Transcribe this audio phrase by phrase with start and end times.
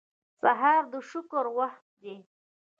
[0.41, 2.17] سهار د شکر وخت دی.